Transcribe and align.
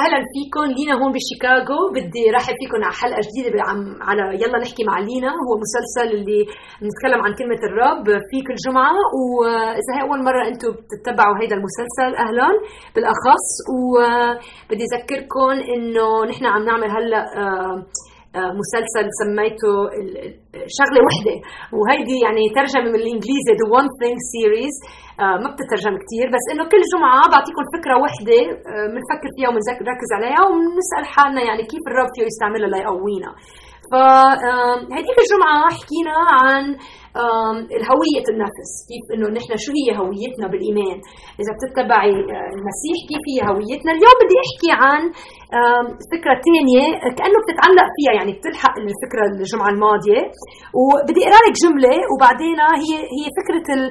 أهلا 0.00 0.18
فيكم 0.34 0.64
لينا 0.76 0.94
هون 1.00 1.12
بشيكاغو. 1.16 1.80
بدي 1.94 2.24
رحب 2.36 2.54
فيكم 2.60 2.84
على 2.84 2.94
حلقة 3.02 3.20
جديدة 3.28 3.62
على 4.08 4.24
يلا 4.42 4.58
نحكي 4.58 4.84
مع 4.84 4.98
لينا. 4.98 5.30
هو 5.44 5.52
مسلسل 5.64 6.08
اللي 6.16 6.40
بنتكلم 6.82 7.20
عن 7.24 7.32
كلمة 7.34 7.60
الرب 7.68 8.06
في 8.28 8.36
كل 8.46 8.54
جمعة. 8.66 8.92
وإذا 9.38 9.92
هي 9.96 10.02
أول 10.02 10.24
مرة 10.24 10.42
أنتم 10.48 10.70
بتتبعوا 10.70 11.36
هيدا 11.40 11.56
المسلسل 11.56 12.10
أهلا 12.24 12.48
بالأخص. 12.94 13.46
وبدي 13.76 14.84
اذكركم 14.92 15.50
إنه 15.74 16.24
نحن 16.30 16.44
عم 16.46 16.64
نعمل 16.64 16.90
هلأ 16.90 17.22
آه، 17.42 17.76
مسلسل 18.60 19.06
سميته 19.20 19.74
شغلة 20.78 21.00
وحدة. 21.06 21.36
وهيدي 21.78 22.16
يعني 22.24 22.42
ترجمة 22.58 22.88
من 22.92 23.00
الإنجليزي 23.02 23.52
One 23.78 23.90
Thing 24.00 24.18
Series. 24.32 24.76
آه، 25.20 25.36
ما 25.42 25.48
بتترجم 25.54 25.94
كثير 26.04 26.26
بس 26.34 26.44
إنه 26.52 26.64
كل 26.72 26.82
جمعة 26.92 27.24
بعطيكم 27.34 27.64
فكرة 27.76 27.94
وحدة 28.02 28.40
بنفكر 28.92 29.28
آه، 29.30 29.34
فيها 29.36 29.48
وبنركز 29.48 30.10
عليها 30.16 30.42
وبنسال 30.46 31.04
حالنا 31.14 31.42
يعني 31.48 31.62
كيف 31.72 31.84
الرب 31.90 32.10
فيه 32.14 32.24
يستعملها 32.30 32.68
ليقوينا. 32.74 33.30
فهذيك 33.92 35.16
الجمعة 35.24 35.60
حكينا 35.78 36.16
عن 36.40 36.64
الهوية 37.78 38.24
النفس 38.32 38.70
كيف 38.90 39.04
إنه 39.14 39.26
نحن 39.38 39.50
شو 39.64 39.70
هي 39.78 39.88
هويتنا 40.00 40.46
بالإيمان. 40.52 40.98
إذا 41.40 41.50
بتتبعي 41.56 42.14
آه، 42.34 42.48
المسيح 42.56 42.96
كيف 43.10 43.24
هي 43.30 43.38
هويتنا. 43.50 43.90
اليوم 43.96 44.16
بدي 44.22 44.36
أحكي 44.44 44.70
عن 44.82 45.02
فكرة 46.12 46.36
ثانية 46.46 46.84
كأنه 47.18 47.38
بتتعلق 47.42 47.88
فيها 47.96 48.12
يعني 48.18 48.32
بتلحق 48.36 48.74
الفكرة 48.82 49.24
الجمعة 49.30 49.70
الماضية. 49.74 50.20
وبدي 50.80 51.20
أقرأ 51.26 51.42
لك 51.46 51.54
جملة 51.64 51.94
وبعدين 52.12 52.58
هي 52.84 52.92
هي 53.16 53.24
فكرة 53.40 53.66
ال 53.76 53.82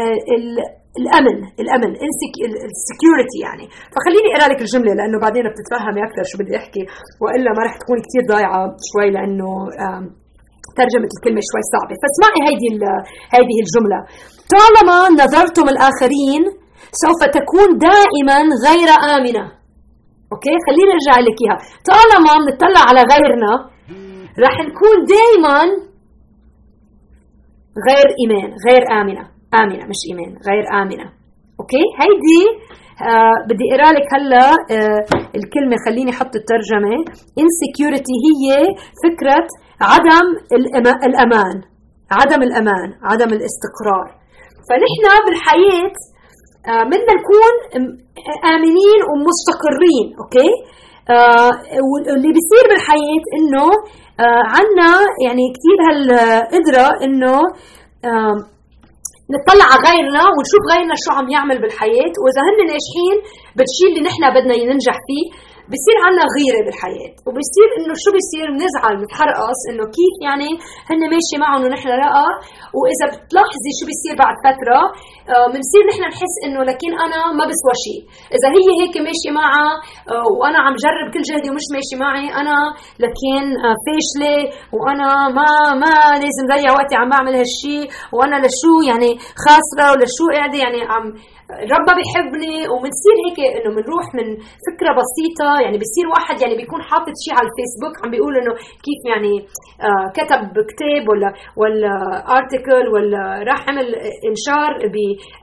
آه، 0.00 0.83
الأمن 1.00 1.36
الأمن 1.62 1.90
ال 2.72 2.79
security 2.79 3.38
يعني. 3.46 3.66
فخليني 3.94 4.28
أقرأ 4.34 4.48
لك 4.52 4.60
الجملة 4.66 4.92
لأنه 4.98 5.18
بعدين 5.24 5.44
بتتفهمي 5.52 6.00
أكثر 6.08 6.24
شو 6.30 6.36
بدي 6.40 6.56
أحكي. 6.60 6.82
وإلا 7.22 7.50
ما 7.56 7.62
رح 7.66 7.74
تكون 7.82 7.98
كثير 8.04 8.22
ضايعة 8.32 8.60
شوي 8.90 9.08
لأنه 9.14 9.50
ترجمة 10.78 11.10
الكلمة 11.16 11.40
شوي 11.50 11.62
صعبة. 11.74 11.94
فاسمعي 12.02 12.40
هيدي 12.46 12.68
هذه 13.36 13.56
الجملة. 13.64 13.98
طالما 14.54 14.98
نظرتم 15.22 15.66
الآخرين 15.74 16.42
سوف 17.04 17.20
تكون 17.38 17.68
دائما 17.88 18.38
غير 18.66 18.88
آمنة. 19.14 19.44
okay؟ 20.32 20.54
خليني 20.66 20.90
أرجع 20.96 21.16
لك 21.26 21.38
إياها. 21.42 21.58
طالما 21.90 22.32
بنطلع 22.44 22.82
على 22.90 23.02
غيرنا 23.12 23.52
رح 24.44 24.56
نكون 24.68 24.96
دائما 25.14 25.58
غير 27.88 28.06
إيمان 28.20 28.50
غير 28.66 28.82
آمنة. 29.00 29.33
آمنة 29.62 29.84
مش 29.90 30.00
إيمان 30.10 30.32
غير 30.48 30.64
آمنة. 30.82 31.06
أوكي؟ 31.60 31.84
هيدي 32.00 32.42
آه 33.10 33.36
بدي 33.48 33.64
أقرأ 33.72 33.90
لك 33.96 34.06
هلا 34.14 34.46
آه 34.76 35.00
الكلمة 35.38 35.76
خليني 35.86 36.10
أحط 36.10 36.32
الترجمة. 36.40 36.94
Insecurity 37.42 38.14
هي 38.26 38.46
فكرة 39.04 39.46
عدم 39.80 40.26
الأمان. 41.08 41.56
عدم 42.18 42.42
الأمان 42.42 42.88
عدم 43.10 43.30
الاستقرار. 43.36 44.06
فنحن 44.68 45.04
بالحياة 45.26 45.94
آه 46.68 46.84
بدنا 46.90 47.12
نكون 47.20 47.54
آمنين 48.54 49.00
ومستقرين 49.10 50.06
أوكي؟ 50.20 50.50
آه 51.10 51.50
واللي 51.90 52.30
بيصير 52.36 52.64
بالحياة 52.70 53.24
إنه 53.38 53.66
آه 54.20 54.42
عنا 54.54 54.92
يعني 55.24 55.44
كثير 55.56 55.78
هالقدرة 55.88 57.04
إنه 57.04 57.36
آه 58.04 58.36
نطلع 59.34 59.64
على 59.72 59.82
غيرنا 59.88 60.22
ونشوف 60.34 60.62
غيرنا 60.72 60.94
شو 61.04 61.10
عم 61.18 61.28
يعمل 61.36 61.56
بالحياة 61.62 62.14
وإذا 62.22 62.40
هن 62.48 62.58
ناجحين 62.72 63.16
بالشيء 63.56 63.88
اللي 63.90 64.02
نحن 64.08 64.22
بدنا 64.36 64.54
ننجح 64.70 64.96
فيه. 65.08 65.24
بصير 65.72 65.96
عنا 66.06 66.24
غيرة 66.36 66.60
بالحياة. 66.66 67.12
وبصير 67.26 67.68
إنه 67.78 67.94
شو 68.02 68.10
بصير؟ 68.18 68.46
بنزعل 68.54 68.94
بنتحرقص 69.00 69.60
إنه 69.70 69.84
كيف 69.96 70.14
يعني 70.26 70.50
هن 70.88 71.00
ماشي 71.14 71.36
معهم 71.42 71.60
ونحن 71.64 71.88
لا. 71.88 72.12
وإذا 72.78 73.06
بتلاحظي 73.12 73.70
شو 73.78 73.84
بصير 73.90 74.14
بعد 74.22 74.36
فترة 74.46 74.80
آه، 75.34 75.46
بنصير 75.52 75.82
نحن 75.90 76.02
نحس 76.12 76.34
إنه 76.46 76.60
لكن 76.70 76.90
أنا 77.06 77.18
ما 77.38 77.44
بسوى 77.50 77.74
شيء. 77.86 78.00
إذا 78.36 78.48
هي 78.56 78.66
هيك 78.80 78.94
ماشيه 79.06 79.32
معها 79.40 79.68
آه، 80.12 80.28
وأنا 80.38 80.58
عم 80.64 80.74
جرب 80.84 81.06
كل 81.14 81.22
جهدي 81.28 81.48
ومش 81.50 81.66
ماشي 81.74 81.96
معي 82.04 82.26
أنا 82.40 82.56
لكن 83.04 83.42
آه، 83.66 83.76
فاشلة 83.86 84.36
وأنا 84.76 85.08
ما 85.38 85.48
ما 85.82 85.94
لازم 86.22 86.44
ضيع 86.52 86.70
وقتي 86.78 86.94
عم 87.00 87.08
بعمل 87.14 87.34
هالشيء 87.40 87.84
وأنا 88.16 88.36
لشو 88.44 88.74
يعني 88.90 89.10
خاسرة 89.44 89.86
ولشو 89.92 90.24
قاعدة 90.34 90.58
يعني 90.64 90.80
عم 90.92 91.06
الرب 91.64 91.88
بيحبني. 91.98 92.56
وبنصير 92.72 93.16
هيك 93.24 93.38
إنه 93.56 93.70
بنروح 93.76 94.06
من 94.18 94.28
فكرة 94.68 94.90
بسيطة 95.00 95.53
يعني 95.64 95.76
بصير 95.84 96.06
واحد 96.14 96.36
يعني 96.42 96.54
بيكون 96.60 96.80
حاطط 96.90 97.14
شيء 97.24 97.34
على 97.38 97.46
الفيسبوك 97.50 97.94
عم 98.02 98.10
بيقول 98.14 98.32
إنه 98.40 98.52
كيف 98.86 99.00
يعني 99.12 99.34
آه 99.88 100.06
كتب 100.18 100.42
كتاب 100.70 101.02
ولا 101.10 101.28
ولا 101.62 101.92
ارتكل 102.38 102.84
ولا 102.94 103.22
راح 103.48 103.60
عمل 103.68 103.88
إنشار 104.30 104.70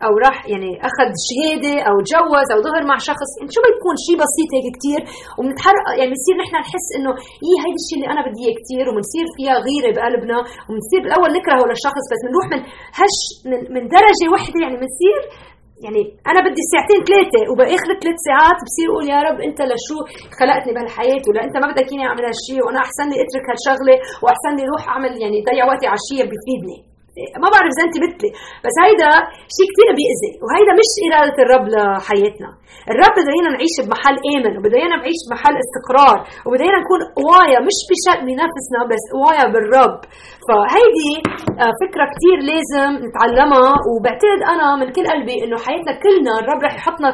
أو 0.06 0.12
راح 0.26 0.38
يعني 0.52 0.72
أخذ 0.90 1.10
شهادة 1.30 1.76
أو 1.90 1.96
تجوز 2.08 2.48
أو 2.54 2.60
ظهر 2.68 2.84
مع 2.92 2.98
شخص. 3.10 3.30
يعني 3.40 3.52
شو 3.56 3.62
بيكون 3.68 3.96
شيء 4.06 4.16
بسيط 4.24 4.50
هيك 4.56 4.68
كثير 4.78 5.02
وبنتحرق 5.38 5.84
يعني 6.00 6.12
بصير 6.18 6.36
نحن 6.44 6.56
نحس 6.66 6.88
إنه 6.98 7.12
إيه 7.46 7.58
هيدا 7.64 7.80
الشيء 7.82 7.98
اللي 7.98 8.10
أنا 8.14 8.22
بدي 8.28 8.42
إياه 8.44 8.56
كثير 8.62 8.86
وبنصير 8.90 9.26
فيها 9.36 9.56
غيرة 9.68 9.90
بقلبنا. 9.96 10.38
وبنصير 10.68 11.00
بالأول 11.04 11.30
نكرهه 11.38 11.64
للشخص 11.70 12.04
بس 12.12 12.22
بنروح 12.26 12.46
من 12.54 12.60
هش 13.00 13.18
من, 13.50 13.60
من 13.76 13.84
درجة 13.98 14.26
وحدة 14.34 14.58
يعني 14.64 14.76
بنصير 14.82 15.20
يعني 15.86 16.02
أنا 16.32 16.40
بدي 16.48 16.64
ساعتين 16.74 17.00
ثلاثة 17.10 17.42
وباخر 17.52 17.90
ثلاث 18.02 18.18
ساعات 18.30 18.58
بصير 18.68 18.88
أقول 18.92 19.06
يا 19.14 19.20
رب 19.28 19.38
أنت 19.48 19.60
لشو 19.70 19.98
خلقتني 20.40 20.72
بهالحياة 20.76 21.24
ولا 21.28 21.42
أنت 21.46 21.56
ما 21.62 21.68
بدك 21.72 21.88
إياني 21.92 22.06
أعمل 22.10 22.24
هالشيء 22.30 22.60
وأنا 22.66 22.80
أحسن 22.86 23.06
لي 23.12 23.18
أترك 23.24 23.46
هالشغلة 23.52 23.96
وأحسن 24.24 24.52
لي 24.58 24.64
أروح 24.68 24.84
أعمل 24.94 25.12
يعني 25.24 25.38
ضيع 25.50 25.64
وقتي 25.72 25.86
على 25.92 26.00
الشيء 26.04 26.22
بيفيدني. 26.32 26.78
ما 27.44 27.48
بعرف 27.54 27.70
إذا 27.74 27.84
أنت 27.88 27.96
مثلي 28.06 28.30
بس 28.66 28.76
هيدا 28.86 29.10
شيء 29.58 29.68
كثير 29.72 29.90
بيأذي 30.00 30.32
وهيدا 30.44 30.74
مش 30.80 30.90
إرادة 31.06 31.38
الرب 31.46 31.66
لحياتنا. 31.74 32.50
الرب 32.92 33.14
بده 33.18 33.32
ايانا 33.36 33.50
نعيش 33.56 33.76
بمحل 33.86 34.16
آمن 34.34 34.54
وبده 34.58 34.76
ايانا 34.82 34.96
نعيش 35.02 35.20
بمحل 35.28 35.56
استقرار 35.64 36.18
وبده 36.46 36.62
ايانا 36.66 36.80
نكون 36.84 37.00
قوايا 37.20 37.60
مش 37.68 37.78
بشأن 37.90 38.20
بنفسنا 38.28 38.80
بس 38.92 39.04
قوايا 39.16 39.46
بالرب. 39.54 40.00
فهيدي 40.48 41.14
آه، 41.64 41.74
فكرة 41.84 42.06
كثير 42.14 42.38
لازم 42.52 42.92
نتعلمها 43.08 43.72
وبعتقد 43.90 44.40
أنا 44.54 44.68
من 44.82 44.88
كل 44.96 45.06
قلبي 45.14 45.36
إنه 45.44 45.58
حياتنا 45.66 45.94
كلنا 46.04 46.34
الرب 46.42 46.62
رح 46.68 46.74
يحطنا 46.80 47.10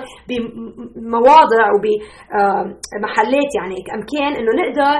بمواضع 0.96 1.66
وبمحلات 1.76 3.50
يعني 3.60 3.78
امكان 3.98 4.32
إنه 4.40 4.52
نقدر 4.62 4.94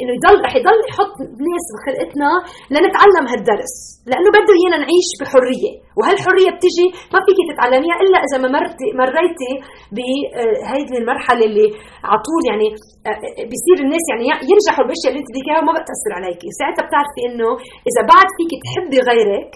إنه 0.00 0.12
يضل 0.18 0.36
رح 0.46 0.52
يضل 0.60 0.78
يحط 0.90 1.14
ناس 1.48 1.64
بخلقتنا 1.74 2.30
لنتعلم 2.74 3.24
هالدرس. 3.32 3.74
لأنه 4.10 4.28
بده 4.36 4.51
ايانا 4.58 4.78
نعيش 4.84 5.08
بحرية. 5.20 5.72
وهالحريه 5.98 6.50
بتجي؟ 6.56 6.86
ما 7.12 7.18
فيك 7.26 7.38
تتعلميها 7.50 7.96
إلا 8.04 8.18
إذا 8.26 8.36
ما 8.42 8.48
مرتي 8.56 8.88
مريتي 9.02 9.52
بهيدي 9.94 10.94
المرحلة 11.02 11.44
اللي 11.48 11.66
على 12.08 12.18
طول 12.28 12.42
يعني 12.50 12.66
آه، 13.08 13.18
بيصير 13.50 13.76
الناس 13.84 14.04
يعني 14.10 14.24
ينجحوا 14.50 14.84
بالأشياء 14.86 15.10
اللي 15.10 15.20
أنت 15.22 15.30
بدك 15.32 15.46
إياها 15.48 15.60
وما 15.62 15.72
بتأثر 15.80 16.10
عليكي. 16.18 16.48
ساعتها 16.60 16.82
بتعرفي 16.86 17.20
إنه 17.28 17.48
إذا 17.88 18.02
بعد 18.12 18.28
فيك 18.36 18.52
تحبي 18.64 18.98
غيرك 19.10 19.50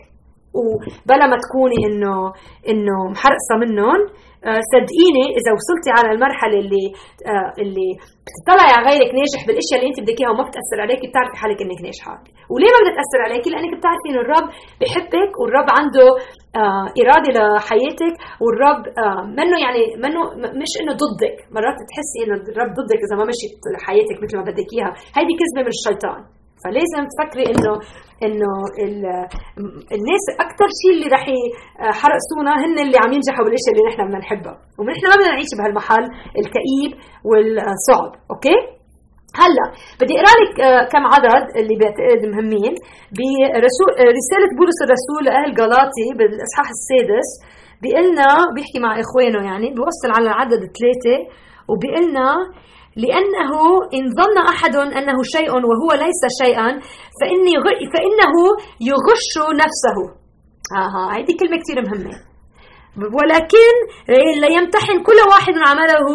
وبلا 0.59 1.27
ما 1.33 1.37
تكوني 1.45 1.79
انه 1.89 2.15
إنه 2.71 2.97
محرقصة 3.15 3.55
منهم 3.65 4.01
آه، 4.07 4.36
صدقيني 4.73 5.25
إذا 5.39 5.51
وصلتي 5.59 5.91
على 5.97 6.09
المرحلة 6.15 6.57
اللي 6.63 6.85
آه، 7.33 7.51
اللي 7.63 7.91
بتطلعي 8.27 8.71
على 8.77 8.85
غيرك 8.89 9.11
ناجح 9.19 9.41
بالأشياء 9.47 9.77
اللي 9.79 9.89
أنت 9.91 9.99
بدك 10.05 10.19
إياها 10.21 10.33
وما 10.33 10.45
بتأثر 10.49 10.79
عليكي 10.85 11.05
بتعرفي 11.11 11.37
حالك 11.43 11.59
إنك 11.65 11.81
ناجحة. 11.87 12.15
وليه 12.53 12.71
ما 12.75 12.79
بدها 12.83 12.95
تاثر 12.99 13.21
عليكي؟ 13.27 13.49
لأنك 13.53 13.73
بتعرفي 13.79 14.07
انه 14.11 14.21
الرب 14.25 14.47
بحبك 14.81 15.33
والرب 15.41 15.69
عنده 15.79 16.07
آه 16.61 16.87
إرادة 17.01 17.29
لحياتك 17.37 18.15
والرب 18.43 18.83
آه 19.05 19.23
منه 19.39 19.57
يعني 19.65 19.83
منه 20.05 20.21
مش 20.63 20.73
إنه 20.81 20.93
ضدك. 21.03 21.37
مرات 21.57 21.79
تحسي 21.91 22.19
إنه 22.25 22.37
الرب 22.53 22.71
ضدك 22.81 23.01
إذا 23.07 23.15
ما 23.21 23.25
مشيت 23.31 23.55
حياتك 23.87 24.17
مثل 24.23 24.35
ما 24.41 24.45
بدك 24.51 24.69
إياها. 24.75 24.93
هيدي 25.17 25.35
كذبة 25.41 25.61
من 25.67 25.73
الشيطان. 25.77 26.21
فلازم 26.63 27.03
تفكري 27.13 27.45
انه 27.53 27.73
إنه 28.25 28.53
الناس 29.97 30.25
أكثر 30.45 30.69
شيء 30.81 30.93
اللي 30.97 31.09
رح 31.17 31.25
يحرقسونا 31.91 32.53
هن 32.63 32.77
اللي 32.85 32.99
عم 33.03 33.13
ينجحوا 33.17 33.45
بالإشياء 33.45 33.73
اللي 33.75 33.85
نحن 33.89 34.01
بدنا 34.07 34.19
نحبها 34.25 34.57
ونحن 34.79 35.03
ما 35.11 35.17
بدنا 35.19 35.33
نعيش 35.35 35.53
بهالمحل 35.59 36.05
الكئيب 36.41 36.91
والصعب 37.29 38.11
أوكي؟ 38.33 38.59
هلا 39.41 39.67
بدي 40.01 40.15
أقرأ 40.21 40.35
لك 40.43 40.55
آه، 40.61 40.85
كم 40.93 41.05
عدد 41.15 41.45
اللي 41.61 41.77
بعتقد 41.81 42.21
مهمين 42.33 42.75
برسول 43.17 43.91
آه، 44.01 44.51
بولس 44.59 44.79
الرسول 44.87 45.21
لأهل 45.27 45.51
غلاطي 45.61 46.07
بالإصحاح 46.19 46.69
السادس. 46.77 47.29
بيقلنا 47.83 48.29
بيحكي 48.55 48.79
مع 48.85 48.93
إخوانه 49.05 49.41
يعني 49.51 49.67
بيوصل 49.77 50.11
على 50.17 50.27
العدد 50.29 50.63
ثلاثة. 50.79 51.19
وبيقلنا 51.71 52.29
لأنه 52.97 53.53
إن 53.97 54.05
ظن 54.19 54.37
أحد 54.49 54.77
أنه 54.77 55.23
شيء 55.23 55.51
وهو 55.51 55.91
ليس 56.05 56.23
شيئا 56.43 56.69
فإني 57.21 57.55
فإنه 57.93 58.35
يغش 58.81 59.33
نفسه. 59.63 59.99
آها 60.77 61.17
هيدي 61.17 61.33
كلمة 61.41 61.57
كثير 61.63 61.83
مهمة. 61.83 62.15
ولكن 63.19 63.75
لا 64.41 64.49
يمتحن 64.49 65.03
كل 65.03 65.19
واحد 65.31 65.55
عمله 65.69 66.07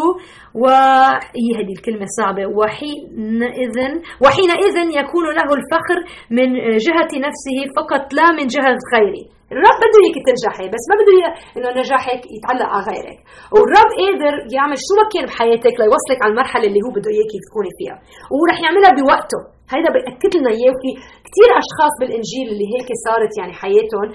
وهي 0.56 1.48
هذه 1.58 1.74
الكلمة 1.78 2.06
صعبة. 2.18 2.46
وحينئذ 2.48 3.78
وحينئذ 4.24 4.78
يكون 5.00 5.26
له 5.38 5.50
الفخر 5.60 5.98
من 6.32 6.48
جهة 6.78 7.12
نفسه 7.28 7.58
فقط 7.78 8.14
لا 8.14 8.32
من 8.32 8.48
جهة 8.48 8.78
غيره. 8.96 9.41
الرب 9.54 9.78
بده 9.84 9.98
إياك 10.04 10.18
تنجحي 10.28 10.66
بس 10.74 10.84
ما 10.90 10.96
بده 11.00 11.14
إنه 11.58 11.70
نجاحك 11.82 12.22
يتعلق 12.36 12.68
على 12.74 12.84
غيرك. 12.90 13.20
والرب 13.54 13.90
قادر 14.02 14.34
يعمل 14.56 14.78
شو 14.86 14.94
ما 15.00 15.06
كان 15.14 15.24
بحياتك 15.30 15.74
ليوصلك 15.82 16.20
على 16.24 16.32
المرحلة 16.34 16.66
اللي 16.70 16.82
هو 16.86 16.92
بده 16.98 17.10
إياك 17.16 17.32
تكوني 17.46 17.72
فيها 17.78 17.96
ورح 18.36 18.58
يعملها 18.66 18.92
بوقته. 19.00 19.42
هيدا 19.74 19.90
بأكد 19.96 20.32
لنا 20.38 20.52
إياه 20.58 20.72
وفي 20.76 20.92
كثير 21.28 21.50
أشخاص 21.64 21.94
بالإنجيل 22.00 22.48
اللي 22.54 22.68
هيك 22.74 22.90
صارت 23.06 23.34
يعني 23.40 23.54
حياتهم 23.62 24.08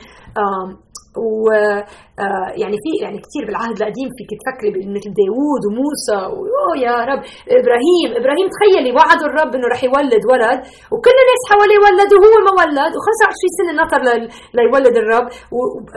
و 1.16 1.46
آه، 2.24 2.50
يعني 2.62 2.76
في 2.84 2.90
يعني 3.04 3.18
كثير 3.26 3.42
بالعهد 3.46 3.76
القديم 3.80 4.08
فيك 4.18 4.30
تفكري 4.40 4.68
مثل 4.96 5.10
داوود 5.20 5.62
وموسى 5.66 6.18
أوه 6.36 6.72
يا 6.86 6.96
رب. 7.10 7.20
إبراهيم 7.60 8.08
إبراهيم 8.20 8.46
تخيلي 8.54 8.90
وعدوا 8.96 9.28
الرب 9.30 9.50
إنه 9.56 9.66
رح 9.74 9.80
يولد 9.88 10.22
ولد 10.32 10.58
وكل 10.92 11.16
الناس 11.24 11.42
حواليه 11.50 11.78
ولدوا 11.84 12.18
وهو 12.22 12.38
ما 12.46 12.52
ولد 12.60 12.92
و25 12.98 13.42
سنة 13.58 13.72
نطر 13.82 14.00
ليولد 14.58 14.94
الرب. 15.02 15.26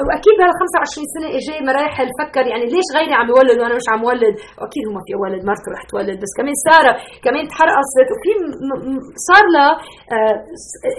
وأكيد 0.07 0.33
بهال 0.39 0.53
25 0.61 1.13
سنة 1.15 1.27
اجى 1.37 1.55
مراحل 1.69 2.07
فكر 2.21 2.43
يعني 2.51 2.65
ليش 2.73 2.87
غيري 2.97 3.13
عم 3.19 3.27
يولد 3.33 3.57
وأنا 3.61 3.75
مش 3.79 3.87
عم 3.93 4.01
ولد؟ 4.09 4.35
واكيد 4.59 4.83
هو 4.87 4.93
ما 4.97 5.01
في 5.07 5.13
ولد 5.23 5.41
مرته 5.49 5.67
رح 5.75 5.81
تولد. 5.91 6.17
بس 6.23 6.31
كمان 6.39 6.55
سارة 6.67 6.93
كمان 7.25 7.43
تحرقصت 7.51 8.07
وفي 8.13 8.31
صار 9.29 9.45
لها 9.55 9.71
آه، 10.15 10.35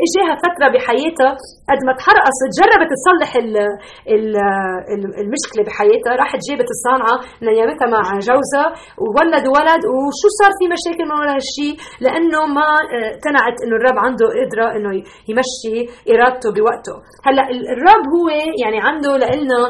اجاها 0.07 0.35
فترة 0.45 0.67
بحياتها 0.75 1.31
قد 1.71 1.81
ما 1.87 1.93
تحرقصت 2.01 2.51
جربت 2.59 2.91
تصلح 2.95 3.31
المشكلة 5.25 5.63
بحياتها 5.67 6.13
راحت 6.23 6.39
جابت 6.49 6.69
الصانعة 6.77 7.15
نيمتها 7.47 7.87
مع 7.95 8.03
جوزها 8.29 8.67
وولد 9.05 9.45
ولد 9.57 9.83
وشو 9.95 10.29
صار 10.41 10.53
في 10.59 10.65
مشاكل 10.75 11.05
من 11.11 11.17
ولا 11.21 11.33
هالشيء 11.39 11.75
لأنه 12.05 12.41
ما 12.57 12.69
اقتنعت 13.11 13.57
إنه 13.65 13.75
الرب 13.79 13.99
عنده 14.07 14.27
قدرة 14.41 14.67
إنه 14.77 14.91
يمشي 15.31 15.77
إرادته 16.13 16.49
بوقته. 16.57 16.95
هلأ 17.27 17.45
الرب 17.75 18.05
هو 18.15 18.27
يعني 18.63 18.79
عنده 18.89 19.13
لنا 19.23 19.61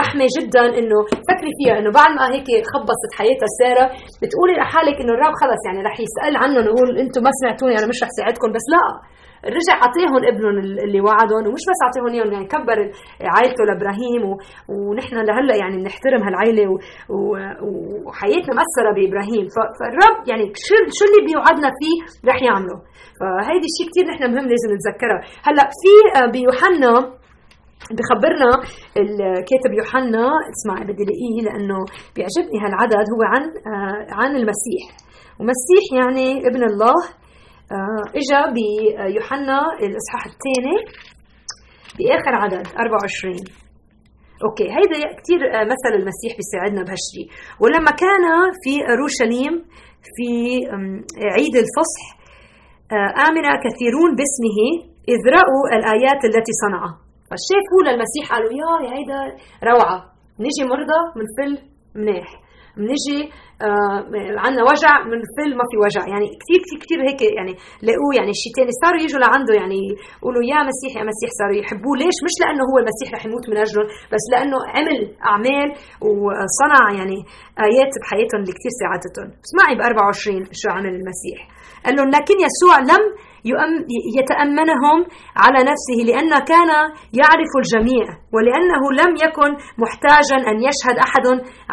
رحمة 0.00 0.26
جدا 0.36 0.64
إنه 0.78 0.98
فكري 1.28 1.52
فيها 1.58 1.74
إنه 1.78 1.90
بعد 1.98 2.10
ما 2.18 2.24
هيك 2.34 2.48
خبصت 2.72 3.10
حياتها 3.18 3.48
سارة 3.60 3.86
بتقولي 4.22 4.54
لحالك 4.60 4.96
إنه 5.02 5.12
الرب 5.16 5.34
خلص 5.42 5.60
يعني 5.68 5.80
رح 5.88 5.96
يسأل 6.06 6.34
عنهم 6.42 6.64
يقول 6.70 6.88
أنتم 7.02 7.22
ما 7.26 7.30
سمعتوني 7.40 7.74
أنا 7.78 7.86
مش 7.86 7.98
رح 8.02 8.08
ساعدكم 8.18 8.48
بس 8.56 8.66
لا. 8.74 8.84
رجع 9.58 9.74
أعطيهم 9.82 10.16
ابنهم 10.30 10.56
اللي 10.86 11.00
وعدهم 11.00 11.42
ومش 11.48 11.64
بس 11.70 11.80
أعطيهم 11.84 12.08
إياهم 12.14 12.32
يعني 12.32 12.46
كبر 12.54 12.78
عائلته 13.34 13.62
لإبراهيم 13.64 14.22
ونحن 14.68 15.14
لهلأ 15.28 15.56
يعني 15.62 15.76
بنحترم 15.76 16.22
هالعائله 16.26 16.66
وحياتنا 18.06 18.52
مأثرة 18.58 18.90
بإبراهيم. 18.96 19.46
فالرب 19.78 20.16
يعني 20.30 20.44
شو 20.66 20.74
شو 20.96 21.04
اللي 21.08 21.20
بيوعدنا 21.28 21.70
فيه 21.78 21.96
رح 22.30 22.38
يعمله. 22.48 22.76
فهيدي 23.18 23.66
الشيء 23.70 23.86
كثير 23.90 24.04
نحن 24.12 24.22
مهم 24.32 24.46
لازم 24.52 24.68
نتذكرها. 24.74 25.20
هلأ 25.46 25.64
في 25.80 25.92
آه، 26.18 26.28
بيوحنا 26.34 26.92
بخبرنا 27.96 28.50
الكاتب 29.02 29.72
يوحنا 29.78 30.24
اسمعي 30.52 30.84
بدي 30.88 31.04
لاقيه 31.08 31.38
لأنه 31.46 31.78
بيعجبني 32.14 32.58
هالعدد 32.64 33.06
هو 33.14 33.22
عن 33.32 33.42
آه، 33.42 34.06
عن 34.18 34.30
المسيح. 34.40 34.82
ومسيح 35.40 35.84
يعني 36.00 36.28
ابن 36.48 36.62
الله. 36.70 37.25
إجا 38.20 38.40
بيوحنا 38.56 39.58
الإصحاح 39.86 40.22
الثاني 40.32 40.76
بآخر 41.98 42.34
عدد 42.34 42.66
24 42.66 43.34
okay 44.44 44.64
هيدا 44.76 44.98
كثير 45.18 45.40
آه، 45.54 45.64
مثل 45.64 45.92
المسيح 46.00 46.32
بيساعدنا 46.38 46.82
بهالشيء 46.86 47.26
ولما 47.60 47.90
كان 48.02 48.24
في 48.62 48.74
أورشليم 48.92 49.54
في 50.16 50.30
عيد 51.36 51.54
الفصح 51.64 52.04
آه، 52.92 53.10
آمن 53.28 53.44
كثيرون 53.64 54.10
باسمه 54.18 54.58
إذ 55.12 55.20
رأوا 55.38 55.62
الآيات 55.78 56.20
التي 56.24 56.52
صنعها. 56.62 56.98
فشافوا 57.30 57.82
للمسيح 57.86 58.24
قالوا 58.32 58.52
يا 58.52 58.90
هيدا 58.94 59.20
روعة. 59.70 59.98
نجي 60.40 60.62
مرضى 60.72 61.00
منفل 61.18 61.62
مناح. 61.94 62.28
بنجي 62.76 63.20
آه 63.66 63.98
عندنا 64.44 64.62
وجع 64.70 64.92
منفل 65.10 65.50
ما 65.60 65.64
في 65.70 65.76
وجع. 65.84 66.02
يعني 66.12 66.26
كثير 66.40 66.58
كثير 66.64 66.78
كثير 66.84 66.98
هيك 67.08 67.20
يعني 67.38 67.52
لاقوه 67.86 68.12
يعني 68.18 68.32
شيء 68.42 68.52
ثاني 68.56 68.72
صاروا 68.82 69.00
يجوا 69.04 69.20
لعنده 69.24 69.52
يعني 69.60 69.80
يقولوا 70.18 70.42
يا 70.52 70.60
مسيح 70.70 70.92
يا 70.98 71.04
مسيح 71.10 71.30
صاروا 71.40 71.56
يحبوه. 71.62 71.94
ليش؟ 72.00 72.16
مش 72.26 72.34
لأنه 72.42 72.62
هو 72.70 72.76
المسيح 72.82 73.08
رح 73.14 73.22
يموت 73.28 73.44
من 73.50 73.56
أجلهم 73.64 73.86
بس 74.12 74.24
لأنه 74.32 74.58
عمل 74.76 74.98
أعمال 75.30 75.68
وصنع 76.10 76.82
يعني 76.98 77.18
آيات 77.68 77.92
بحياتهم 78.00 78.40
اللي 78.42 78.54
كثير 78.58 78.72
ساعدتهم. 78.80 79.28
اسمعي 79.46 79.74
ب 79.78 79.80
24 79.80 80.44
شو 80.60 80.68
عمل 80.76 80.92
المسيح. 81.00 81.38
قال 81.84 81.92
لهم 81.96 82.08
لكن 82.16 82.36
يسوع 82.46 82.76
لم 82.92 83.02
يتأمنهم 84.18 84.98
على 85.36 85.58
نفسه 85.70 85.98
لأن 86.08 86.32
كان 86.50 86.70
يعرف 87.20 87.52
الجميع 87.62 88.04
ولأنه 88.34 88.82
لم 89.00 89.10
يكن 89.24 89.50
محتاجا 89.82 90.36
أن 90.50 90.56
يشهد 90.68 90.96
أحد 91.06 91.26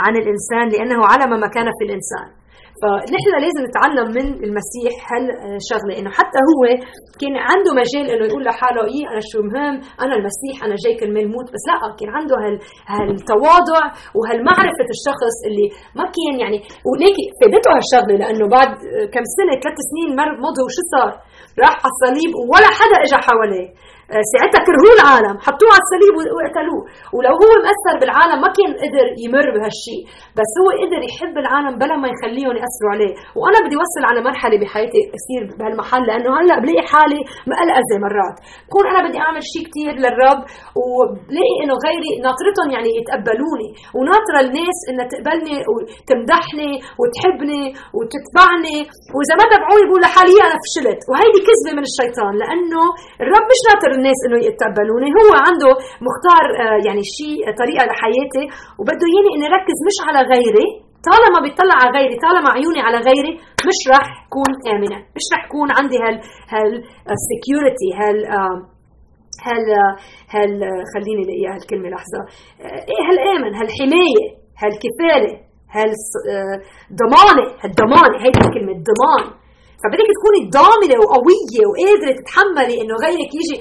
عن 0.03 0.13
الإنسان 0.21 0.65
لأنه 0.73 0.99
علم 1.11 1.39
ما 1.39 1.47
كان 1.47 1.65
في 1.79 1.83
الإنسان. 1.87 2.42
فنحن 2.81 3.31
لازم 3.45 3.61
نتعلم 3.69 4.07
من 4.17 4.27
المسيح 4.47 4.93
هالشغلة. 5.11 5.93
إنه 5.99 6.11
حتى 6.19 6.39
هو 6.49 6.61
كان 7.21 7.35
عنده 7.49 7.71
مجال 7.81 8.05
إنه 8.13 8.25
يقول 8.29 8.43
لحاله 8.47 8.83
إيه 8.93 9.05
أنا 9.11 9.21
شو 9.31 9.39
مهم؟ 9.49 9.75
أنا 10.03 10.13
المسيح 10.19 10.55
أنا 10.65 10.75
جاي 10.83 10.93
كرمال 10.99 11.27
موت 11.33 11.47
بس 11.53 11.63
لا 11.69 11.75
كان 11.99 12.09
عنده 12.17 12.35
هال 12.43 12.55
هالتواضع 12.93 13.81
وهالمعرفة 14.17 14.87
الشخص 14.95 15.35
اللي 15.47 15.67
ما 15.97 16.05
كان 16.15 16.33
يعني 16.43 16.59
وليكي 16.89 17.25
فادته 17.39 17.69
هالشغلة. 17.75 18.15
لأنه 18.21 18.45
بعد 18.55 18.69
كم 19.13 19.25
سنة 19.37 19.53
ثلاث 19.63 19.79
سنين 19.89 20.09
مضوا 20.45 20.69
شو 20.75 20.83
صار؟ 20.93 21.11
راح 21.61 21.75
على 21.83 21.91
الصليب 21.93 22.31
ولا 22.51 22.69
حدا 22.79 22.97
اجى 23.05 23.19
حواليه. 23.27 23.67
ساعتها 24.33 24.61
كرهوه 24.67 24.93
العالم 24.99 25.35
حطوه 25.45 25.69
على 25.75 25.83
الصليب 25.85 26.13
وقتلوه 26.37 26.81
ولو 27.15 27.33
هو 27.41 27.51
مأثر 27.65 27.95
بالعالم 28.01 28.37
ما 28.45 28.49
كان 28.57 28.71
قدر 28.83 29.07
يمر 29.23 29.47
بهالشيء. 29.55 30.01
بس 30.39 30.51
هو 30.61 30.67
قدر 30.81 31.01
يحب 31.09 31.35
العالم 31.43 31.73
بلا 31.81 31.95
ما 32.03 32.07
يخليهم 32.13 32.55
يأثروا 32.61 32.91
عليه. 32.93 33.13
وأنا 33.39 33.59
بدي 33.63 33.75
أوصل 33.81 34.03
على 34.09 34.19
مرحلة 34.29 34.55
بحياتي 34.61 35.01
أصير 35.17 35.41
بهالمحل 35.57 36.03
لأنه 36.09 36.29
هلأ 36.39 36.55
بلاقي 36.63 36.83
حالي 36.91 37.21
مقلقزه 37.51 37.95
مرات. 38.05 38.37
بكون 38.67 38.85
أنا 38.91 38.99
بدي 39.05 39.17
أعمل 39.25 39.43
شيء 39.53 39.63
كثير 39.69 39.93
للرب 40.03 40.41
وبلاقي 40.81 41.55
إنه 41.61 41.75
غيري 41.85 42.11
ناطرتهم 42.25 42.69
يعني 42.75 42.89
يتقبلوني. 42.99 43.69
وناطرة 43.97 44.39
الناس 44.45 44.77
إنها 44.89 45.05
تقبلني 45.13 45.57
وتمدحني 45.71 46.71
وتحبني 46.99 47.63
وتتبعني. 47.97 48.77
وإذا 49.15 49.33
ما 49.39 49.45
تبعوني 49.53 49.83
بقول 49.87 50.01
لحالي 50.05 50.35
أنا 50.47 50.57
فشلت. 50.63 51.01
وهيدي 51.09 51.39
كذبة 51.47 51.71
من 51.77 51.85
الشيطان 51.89 52.33
لأنه 52.41 52.83
الرب 53.23 53.45
مش 53.51 53.61
ناطر 53.69 53.89
الناس 54.03 54.19
إنه 54.27 54.37
يتقبلوني. 54.49 55.09
هو 55.19 55.29
عنده 55.47 55.71
مختار 56.07 56.43
آه، 56.63 56.77
يعني 56.87 57.03
شيء 57.17 57.39
طريقة 57.61 57.83
لحياتي 57.89 58.43
وبده 58.79 59.05
ياني 59.15 59.29
إني 59.35 59.47
ركز 59.57 59.77
مش 59.87 59.97
على 60.07 60.19
غيري. 60.33 60.67
طالما 61.09 61.39
بيطلع 61.45 61.75
على 61.81 61.91
غيري 61.97 62.15
طالما 62.25 62.49
عيوني 62.57 62.81
على 62.87 62.97
غيري 63.07 63.33
مش 63.69 63.79
رح 63.93 64.07
كون 64.35 64.51
آمنة. 64.73 64.97
مش 65.17 65.25
رح 65.33 65.41
يكون 65.47 65.67
عندي 65.77 65.97
هال 66.03 66.15
هال 66.53 66.71
سكيورتي 67.29 67.89
هال 67.99 68.17
هال 69.47 69.65
هال 70.33 70.51
خليني 70.93 71.21
الاقيها 71.25 71.53
هالكلمة 71.55 71.87
لحظة. 71.93 72.21
آه، 72.61 72.81
إيه 72.91 73.01
هالآمن؟ 73.09 73.51
هالحماية 73.59 74.23
هالكفالة 74.61 75.33
هالضمانه 75.75 77.45
هالضمانة 77.63 78.17
هيدي 78.23 78.39
الكلمة 78.45 78.73
ضمان 78.89 79.23
فبدك 79.83 80.07
تكوني 80.17 80.41
ضامنة 80.57 80.95
وقوية 81.03 81.63
وقادرة 81.69 82.11
تتحملي 82.19 82.75
إنه 82.81 82.95
غيرك 83.05 83.31
يجي. 83.39 83.57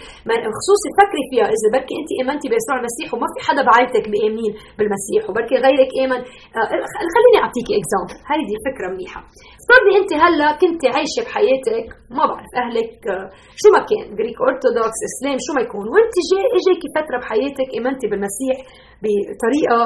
خصوصي 0.59 0.89
فكري 1.01 1.25
فيها 1.31 1.47
إذا 1.57 1.69
بركي 1.75 1.95
انت 2.01 2.11
آمنتي 2.23 2.47
بيسوع 2.53 2.75
المسيح 2.81 3.07
وما 3.15 3.29
في 3.33 3.39
حدا 3.47 3.63
بعائلتك 3.69 4.05
بآمن 4.13 4.53
بالمسيح 4.77 5.21
وبركي 5.29 5.57
غيرك 5.67 5.91
آمن. 6.05 6.21
آه 6.59 6.67
خليني 7.15 7.39
اعطيكي 7.45 7.73
example 7.81 8.15
هيدي 8.31 8.57
فكرة 8.69 8.87
منيحة. 8.95 9.21
افترضي 9.61 9.93
انت 10.01 10.11
هلا 10.25 10.47
كنت 10.63 10.83
عايشة 10.95 11.21
بحياتك 11.27 11.87
ما 12.17 12.25
بعرف 12.31 12.53
أهلك 12.63 12.95
آه 13.15 13.27
شو 13.61 13.69
ما 13.75 13.81
كان 13.89 14.05
Greek 14.19 14.39
Orthodox 14.49 15.01
اسلام 15.11 15.37
شو 15.45 15.51
ما 15.57 15.61
يكون. 15.67 15.85
وانت 15.93 16.17
جاي 16.31 16.45
إجاكي 16.59 16.89
فترة 16.97 17.17
بحياتك 17.23 17.69
آمنتي 17.79 18.07
بالمسيح 18.11 18.57
بطريقة 19.05 19.79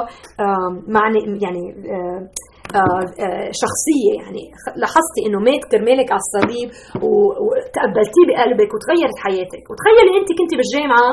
آه 0.43 0.69
معني 0.95 1.19
يعني 1.45 1.63
آه 2.75 3.03
آه، 3.25 3.49
شخصية 3.63 4.11
يعني. 4.21 4.43
لاحظتي 4.81 5.21
إنه 5.27 5.39
مات 5.47 5.63
كرمالك 5.71 6.07
على 6.13 6.23
الصليب 6.25 6.69
وتقبلتيه 7.03 8.23
بقلبك 8.29 8.69
وتغيرت 8.73 9.17
حياتك. 9.25 9.63
وتخيلي 9.69 10.11
أنت 10.21 10.29
كنت 10.39 10.51
بالجامعة 10.59 11.09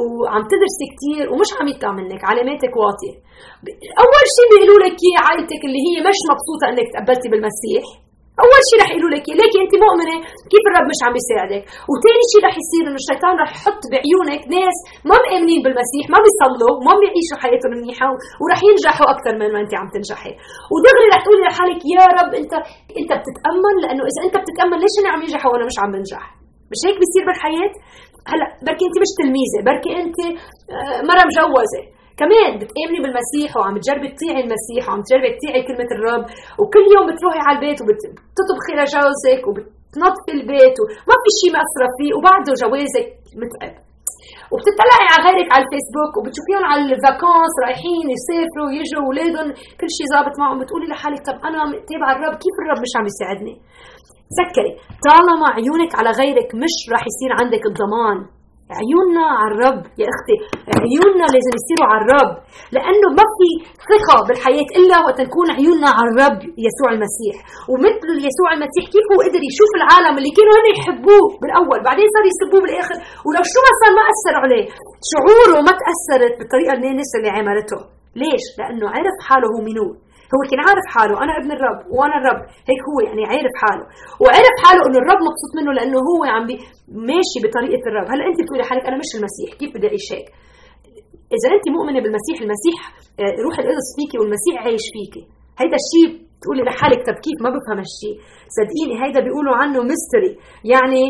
وعم 0.00 0.42
تدرسي 0.52 0.86
كثير 0.92 1.24
ومش 1.32 1.50
عم 1.58 1.66
يطلع 1.72 1.92
منك 1.98 2.22
علاماتك 2.30 2.72
واطية. 2.82 3.16
أول 4.04 4.24
شيء 4.36 4.46
بيقولوا 4.50 4.80
لك 4.84 4.98
عائلتك 5.24 5.60
اللي 5.66 5.80
هي 5.86 5.96
مش 6.08 6.20
مبسوطة 6.30 6.64
إنك 6.70 6.86
تقبلتي 6.94 7.28
بالمسيح. 7.32 7.84
أول 8.42 8.60
شيء 8.68 8.78
رح 8.82 8.88
يقولوا 8.92 9.12
لك 9.16 9.24
ليكي 9.40 9.58
انت 9.64 9.74
مؤمنة؟ 9.84 10.16
كيف 10.52 10.64
الرب 10.70 10.86
مش 10.92 11.00
عم 11.06 11.12
بيساعدك؟ 11.18 11.62
وثاني 11.90 12.22
شيء 12.32 12.40
رح 12.46 12.54
يصير 12.62 12.82
إنه 12.88 12.98
الشيطان 13.02 13.34
رح 13.42 13.50
يحط 13.56 13.82
بعيونك 13.92 14.42
ناس 14.56 14.76
ما 15.08 15.16
مؤمنين 15.24 15.60
بالمسيح 15.64 16.04
ما 16.14 16.18
بيصلوا 16.24 16.74
ما 16.86 16.92
بيعيشوا 17.00 17.38
حياتهم 17.44 17.70
منيحة 17.76 18.06
ورح 18.42 18.58
ينجحوا 18.68 19.06
أكثر 19.14 19.32
من 19.40 19.48
ما 19.54 19.60
انت 19.64 19.72
عم 19.80 19.88
تنجحي. 19.94 20.32
ودغري 20.72 21.06
رح 21.14 21.20
تقولي 21.24 21.42
لحالك 21.48 21.80
يا 21.94 22.04
رب 22.18 22.30
أنت 22.40 22.52
أنت 23.00 23.10
بتتأمل؟ 23.20 23.74
لأنه 23.82 24.02
إذا 24.10 24.20
أنت 24.26 24.34
بتتأمل 24.42 24.78
ليش 24.82 24.94
أنا 25.00 25.08
عم 25.12 25.20
ينجح 25.24 25.42
وأنا 25.50 25.64
مش 25.70 25.76
عم 25.82 25.90
بنجح؟ 25.94 26.24
مش 26.72 26.80
هيك 26.86 26.96
بيصير 27.02 27.22
بالحياة؟ 27.28 27.72
هلأ 28.30 28.48
بركي 28.66 28.84
انت 28.88 28.96
مش 29.04 29.10
تلميذة 29.20 29.60
بركي 29.68 29.92
انت 30.02 30.18
آه، 30.74 30.98
مرة 31.10 31.22
مجوزة. 31.30 31.82
كمان 32.20 32.50
بتآمني 32.60 32.98
بالمسيح 33.02 33.50
وعم 33.56 33.74
تجربي 33.82 34.08
تطيعي 34.14 34.40
المسيح 34.46 34.82
وعم 34.88 35.00
تجربي 35.06 35.28
تطيعي 35.36 35.60
كلمة 35.68 35.90
الرب 35.96 36.24
وكل 36.60 36.84
يوم 36.94 37.04
بتروحي 37.10 37.40
على 37.46 37.54
البيت 37.56 37.78
وبتطبخي 37.82 38.72
لجوزك 38.78 39.42
وبتنظفي 39.48 40.32
البيت 40.38 40.76
وما 40.82 41.16
في 41.22 41.30
شيء 41.40 41.50
مأثرة 41.56 41.88
فيه 41.98 42.10
وبعده 42.16 42.50
جوازك 42.62 43.06
متعب 43.42 43.74
وبتطلعي 44.52 45.04
على 45.12 45.20
غيرك 45.26 45.48
على 45.54 45.62
الفيسبوك 45.66 46.12
وبتشوفيهم 46.18 46.64
على 46.70 46.80
الفاكونس 46.96 47.54
رايحين 47.64 48.06
يسافروا 48.16 48.70
يجوا 48.78 49.02
أولادهم 49.06 49.48
كل 49.80 49.88
شيء 49.96 50.06
ظابط 50.14 50.34
معهم. 50.40 50.56
بتقولي 50.62 50.86
لحالك 50.92 51.20
طب 51.28 51.36
أنا 51.48 51.58
تابعه 51.90 52.12
الرب 52.16 52.34
كيف 52.44 52.56
الرب 52.62 52.80
مش 52.84 52.92
عم 52.98 53.06
يساعدني؟ 53.12 53.54
تذكري 54.36 54.72
طالما 55.06 55.48
عيونك 55.58 55.92
على 55.98 56.10
غيرك 56.20 56.48
مش 56.64 56.74
راح 56.92 57.02
يصير 57.10 57.30
عندك 57.40 57.62
الضمان 57.70 58.18
عيوننا 58.80 59.24
على 59.38 59.50
الرب 59.52 59.82
يا 60.00 60.06
أختي. 60.14 60.36
عيوننا 60.84 61.26
لازم 61.34 61.52
يصيروا 61.58 61.88
على 61.90 62.00
الرب. 62.04 62.32
لأنه 62.76 63.08
ما 63.18 63.26
في 63.38 63.50
ثقة 63.90 64.16
بالحياة 64.26 64.68
إلا 64.78 64.96
وقت 65.04 65.18
نكون 65.26 65.48
عيوننا 65.58 65.90
على 65.96 66.08
الرب 66.12 66.38
يسوع 66.66 66.88
المسيح. 66.96 67.36
ومثل 67.70 68.08
يسوع 68.28 68.48
المسيح 68.56 68.84
كيف 68.94 69.06
هو 69.12 69.18
قدر 69.26 69.42
يشوف 69.50 69.70
العالم 69.80 70.14
اللي 70.18 70.32
كانوا 70.38 70.54
هن 70.58 70.66
يحبوه 70.74 71.26
بالأول 71.40 71.78
بعدين 71.88 72.06
صار 72.14 72.24
يسبوه 72.32 72.60
بالآخر. 72.64 72.96
ولو 73.26 73.42
شو 73.52 73.58
ما 73.64 73.72
صار 73.80 73.92
ما 73.98 74.04
أثر 74.12 74.34
عليه. 74.42 74.64
شعوره 75.10 75.58
ما 75.66 75.72
تأثرت 75.82 76.34
بالطريقة 76.38 76.72
الناس 76.76 77.10
اللي 77.18 77.30
عملته. 77.38 77.80
ليش؟ 78.22 78.44
لأنه 78.58 78.86
عرف 78.94 79.16
حاله 79.26 79.46
هو 79.52 79.60
منو. 79.68 79.88
هو 80.34 80.40
كان 80.50 80.60
عارف 80.68 80.86
حاله 80.94 81.14
أنا 81.24 81.32
ابن 81.40 81.50
الرب 81.56 81.78
وأنا 81.96 82.16
الرب 82.20 82.40
هيك 82.68 82.80
هو 82.88 82.98
يعني 83.08 83.22
عارف 83.32 83.54
حاله. 83.62 83.84
وعرف 84.22 84.54
حاله 84.64 84.82
إنه 84.86 84.98
الرب 85.02 85.20
مبسوط 85.28 85.50
منه 85.58 85.70
لأنه 85.78 85.98
هو 86.10 86.20
عم 86.36 86.44
بي 86.50 86.54
ماشي 87.10 87.38
بطريقة 87.44 87.82
الرب. 87.90 88.06
هلا 88.12 88.22
أنت 88.28 88.38
بتقولي 88.42 88.64
حالك 88.70 88.84
أنا 88.90 88.96
مش 89.02 89.10
المسيح 89.18 89.48
كيف 89.60 89.70
بدي 89.74 89.86
أعيش 89.90 90.06
هيك؟ 90.14 90.28
إذا 91.36 91.48
أنت 91.56 91.66
مؤمنة 91.76 92.00
بالمسيح 92.04 92.36
المسيح 92.44 92.78
آه، 93.20 93.34
روح 93.44 93.54
القدس 93.62 93.88
فيكي 93.96 94.16
والمسيح 94.20 94.54
عايش 94.64 94.84
فيكي. 94.94 95.22
هيدا 95.60 95.76
الشيء 95.82 96.08
تقولي 96.42 96.62
لحالك 96.68 97.00
طب 97.08 97.16
كيف؟ 97.26 97.36
ما 97.44 97.50
بفهم 97.54 97.78
هالشيء 97.82 98.16
صدقيني 98.58 98.94
هيدا 99.02 99.20
بيقولوا 99.26 99.54
عنه 99.60 99.78
mystery 99.90 100.32
يعني 100.72 101.04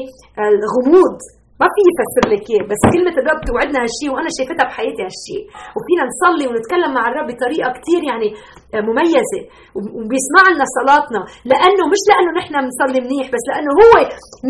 الغموض. 0.53 1.19
ما 1.61 1.67
في 1.75 1.81
يفسر 1.91 2.25
لك 2.33 2.45
إياه 2.51 2.65
بس 2.71 2.81
كلمة 2.95 3.15
الرب 3.21 3.41
توعدنا 3.49 3.79
هالشيء 3.85 4.11
وأنا 4.15 4.31
شايفتها 4.37 4.65
بحياتي 4.69 5.03
هالشيء. 5.07 5.43
وفينا 5.77 6.03
نصلي 6.11 6.45
ونتكلم 6.49 6.91
مع 6.97 7.05
الرب 7.11 7.27
بطريقة 7.33 7.69
كثير 7.79 8.01
يعني 8.11 8.29
آه، 8.75 8.83
مميزة. 8.89 9.41
وبيسمع 9.99 10.43
لنا 10.53 10.67
صلاتنا 10.79 11.21
لأنه 11.51 11.85
مش 11.93 12.03
لأنه 12.11 12.31
نحن 12.41 12.55
بنصلي 12.65 12.99
منيح 13.07 13.27
بس 13.35 13.45
لأنه 13.51 13.71
هو 13.81 13.93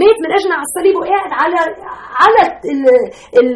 مات 0.00 0.18
من 0.24 0.30
اجلنا 0.36 0.54
على 0.58 0.66
الصليب 0.70 0.94
وقاعد 1.00 1.32
على 1.42 1.58
على 2.22 2.42
ال 2.72 2.82
ال 3.40 3.50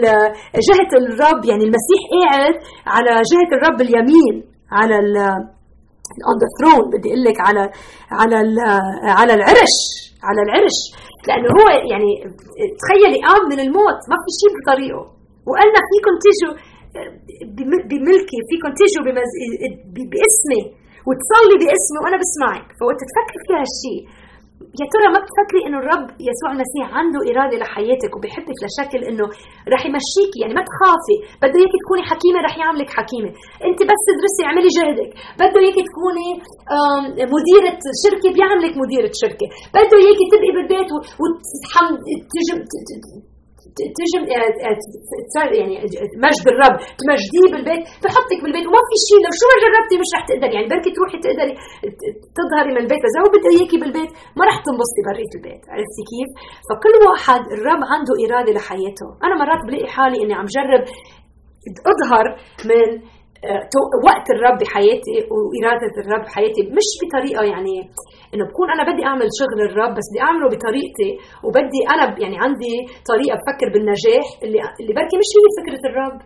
جهة 0.69 0.93
الرب. 1.01 1.41
يعني 1.51 1.65
المسيح 1.69 2.01
قاعد 2.15 2.55
على 2.95 3.13
جهة 3.33 3.51
الرب 3.57 3.79
اليمين 3.87 4.35
على 4.79 4.97
ال 5.05 5.17
on 6.29 6.37
the 6.43 6.49
throne 6.57 6.85
بدي 6.93 7.09
أقول 7.09 7.25
لك 7.25 7.39
على 7.49 7.63
على 8.21 8.37
على 9.21 9.35
العرش. 9.35 9.77
على 10.29 10.41
العرش 10.47 10.79
لأنه 11.29 11.49
هو 11.59 11.67
يعني 11.93 12.13
تخيلي 12.81 13.19
قام 13.27 13.43
من 13.53 13.59
الموت 13.67 14.01
ما 14.11 14.17
في 14.25 14.31
شيء 14.41 14.53
بطريقه. 14.57 15.05
وقالنا 15.49 15.81
فيكم 15.91 16.15
تيجوا 16.25 16.55
بملكي 17.91 18.39
فيكم 18.49 18.71
تيجوا 18.81 19.03
باسمي 20.15 20.63
وتصلي 21.07 21.57
باسمي 21.63 21.99
وأنا 22.03 22.19
بسمعك. 22.23 22.67
فوقت 22.79 23.01
تفكر 23.11 23.37
في 23.45 23.53
هالشيء. 23.61 24.01
يا 24.81 24.87
ترى 24.93 25.07
ما 25.15 25.19
بتفكري 25.25 25.61
إنه 25.67 25.79
الرب 25.83 26.07
يسوع 26.31 26.49
المسيح 26.55 26.87
عنده 26.99 27.19
إرادة 27.31 27.57
لحياتك 27.63 28.13
وبيحبك 28.17 28.59
لشكل 28.65 29.01
إنه 29.11 29.25
رح 29.73 29.83
يمشيكي؟ 29.89 30.39
يعني 30.43 30.55
ما 30.59 30.63
تخافي. 30.71 31.17
بده 31.43 31.57
اياك 31.61 31.75
تكوني 31.83 32.03
حكيمة 32.11 32.39
رح 32.47 32.55
يعملك 32.63 32.91
حكيمة. 32.99 33.31
أنت 33.69 33.81
بس 33.91 34.01
تدرسي 34.11 34.43
اعملي 34.49 34.69
جهدك. 34.77 35.11
بده 35.41 35.59
اياك 35.63 35.79
تكوني 35.89 36.29
مديرة 37.35 37.79
شركة 38.03 38.29
بيعملك 38.37 38.75
مديرة 38.83 39.13
شركة. 39.23 39.47
بده 39.75 39.97
اياك 40.03 40.21
تبقي 40.33 40.51
بالبيت 40.57 40.89
وتجم 41.23 42.59
تجم 43.99 44.23
يعني 45.61 45.77
مجد 46.27 46.47
الرب 46.53 46.77
تمجديه 47.01 47.47
بالبيت 47.53 47.83
بحطك 48.03 48.39
بالبيت 48.43 48.67
وما 48.69 48.83
في 48.89 48.97
شيء 49.09 49.21
لو 49.25 49.33
شو 49.39 49.45
ما 49.51 49.57
جربتي 49.63 49.95
مش 50.03 50.11
رح 50.17 50.23
تقدري 50.31 50.53
يعني 50.57 50.69
بركي 50.73 50.91
تروحي 50.97 51.19
تقدري 51.27 51.55
تظهري 52.39 52.71
من 52.77 52.81
البيت 52.85 53.03
إذا 53.09 53.19
هو 53.23 53.29
بده 53.35 53.49
إياكي 53.55 53.77
بالبيت 53.83 54.11
ما 54.39 54.43
رح 54.49 54.57
تنبسطي 54.67 55.03
بريت 55.09 55.33
البيت 55.39 55.63
عرفتي 55.73 56.03
كيف؟ 56.11 56.31
فكل 56.69 56.95
واحد 57.07 57.43
الرب 57.57 57.83
عنده 57.93 58.13
إرادة 58.25 58.53
لحياته 58.57 59.09
أنا 59.25 59.35
مرات 59.41 59.61
بلاقي 59.67 59.89
حالي 59.97 60.19
إني 60.23 60.35
عم 60.41 60.49
جرب 60.57 60.85
أظهر 61.93 62.27
من 62.69 62.89
وقت 64.09 64.27
الرب 64.35 64.57
بحياتي 64.63 65.17
وإرادة 65.35 65.95
الرب 66.03 66.23
بحياتي 66.27 66.61
مش 66.79 66.89
بطريقة 67.03 67.43
يعني 67.53 67.75
إنه 68.33 68.45
بكون 68.51 68.69
أنا 68.75 68.83
بدي 68.91 69.03
أعمل 69.11 69.29
شغل 69.41 69.61
الرب 69.69 69.93
بس 69.99 70.07
بدي 70.11 70.21
أعمله 70.27 70.47
بطريقتي 70.55 71.11
وبدي 71.45 71.81
أنا 71.95 72.05
يعني 72.23 72.37
عندي 72.45 72.75
طريقة 73.11 73.35
بفكر 73.39 73.69
بالنجاح 73.73 74.27
اللي 74.45 74.59
اللي 74.81 74.93
بركي 74.99 75.17
مش 75.23 75.31
هي 75.37 75.47
فكرة 75.59 75.83
الرب. 75.91 76.19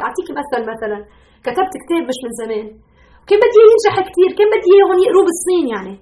بعطيكي 0.00 0.32
مثل 0.40 0.60
مثلا 0.72 0.98
كتبت 1.46 1.72
كتاب 1.82 2.02
مش 2.10 2.18
من 2.24 2.32
زمان. 2.42 2.66
كان 3.28 3.38
بدي 3.44 3.58
ينجح 3.70 3.94
كثير 4.08 4.30
كان 4.38 4.48
بدي 4.54 4.68
اياهم 4.74 4.98
يقروه 5.06 5.24
بالصين 5.28 5.66
يعني. 5.74 5.94